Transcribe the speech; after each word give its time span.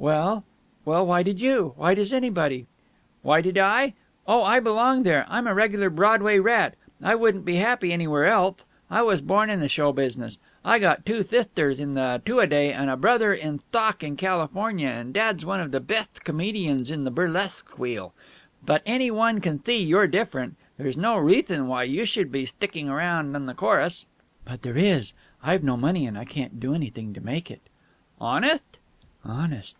"Well... 0.00 0.44
well, 0.84 1.04
why 1.08 1.24
did 1.24 1.40
you? 1.40 1.74
Why 1.76 1.94
does 1.94 2.12
anybody?" 2.12 2.66
"Why 3.22 3.40
did 3.40 3.58
I? 3.58 3.94
Oh, 4.28 4.44
I 4.44 4.60
belong 4.60 5.02
there. 5.02 5.26
I'm 5.28 5.48
a 5.48 5.54
regular 5.54 5.90
Broadway 5.90 6.38
rat. 6.38 6.76
I 7.02 7.16
wouldn't 7.16 7.44
be 7.44 7.56
happy 7.56 7.92
anywhere 7.92 8.24
elthe. 8.24 8.62
I 8.88 9.02
was 9.02 9.20
born 9.20 9.50
in 9.50 9.58
the 9.58 9.68
show 9.68 9.90
business. 9.92 10.38
I've 10.64 10.82
got 10.82 11.04
two 11.04 11.24
thithters 11.24 11.80
in 11.80 11.94
the 11.94 12.22
two 12.24 12.38
a 12.38 12.46
day 12.46 12.72
and 12.72 12.88
a 12.88 12.96
brother 12.96 13.34
in 13.34 13.58
thtock 13.72 14.04
in 14.04 14.16
California 14.16 14.86
and 14.86 15.12
dad's 15.12 15.44
one 15.44 15.58
of 15.58 15.72
the 15.72 15.80
betht 15.80 16.22
comedians 16.22 16.92
on 16.92 17.02
the 17.02 17.10
burlethque 17.10 17.76
wheel. 17.76 18.14
But 18.64 18.82
any 18.86 19.10
one 19.10 19.40
can 19.40 19.58
thee 19.64 19.82
you're 19.82 20.06
different. 20.06 20.54
There's 20.76 20.96
no 20.96 21.16
reathon 21.16 21.66
why 21.66 21.82
you 21.82 22.04
should 22.04 22.30
be 22.30 22.46
sticking 22.46 22.88
around 22.88 23.34
in 23.34 23.46
the 23.46 23.52
chorus." 23.54 24.06
"But 24.44 24.62
there 24.62 24.78
is. 24.78 25.12
I've 25.42 25.64
no 25.64 25.76
money, 25.76 26.06
and 26.06 26.16
I 26.16 26.24
can't 26.24 26.60
do 26.60 26.72
anything 26.72 27.14
to 27.14 27.20
make 27.20 27.50
it." 27.50 27.62
"Honetht?" 28.20 28.78
"Honest." 29.24 29.76